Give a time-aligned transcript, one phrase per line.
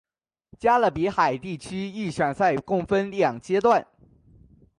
[0.59, 3.85] 加勒比海地区预选赛共分两阶段。